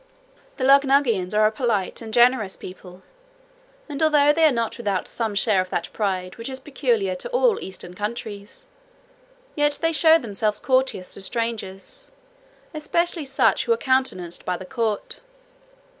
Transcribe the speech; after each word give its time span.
The 0.57 0.63
Luggnaggians 0.63 1.31
are 1.35 1.45
a 1.45 1.51
polite 1.51 2.01
and 2.01 2.11
generous 2.11 2.57
people; 2.57 3.03
and 3.87 4.01
although 4.01 4.33
they 4.33 4.45
are 4.45 4.51
not 4.51 4.75
without 4.79 5.07
some 5.07 5.35
share 5.35 5.61
of 5.61 5.69
that 5.69 5.93
pride 5.93 6.37
which 6.37 6.49
is 6.49 6.59
peculiar 6.59 7.13
to 7.13 7.29
all 7.29 7.59
Eastern 7.59 7.93
countries, 7.93 8.65
yet 9.53 9.77
they 9.79 9.91
show 9.91 10.17
themselves 10.17 10.59
courteous 10.59 11.07
to 11.09 11.21
strangers, 11.21 12.09
especially 12.73 13.25
such 13.25 13.65
who 13.65 13.73
are 13.73 13.77
countenanced 13.77 14.43
by 14.43 14.57
the 14.57 14.65
court. 14.65 15.19